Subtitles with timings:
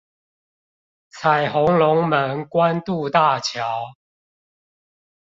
[1.11, 3.93] 彩虹龍門關渡大橋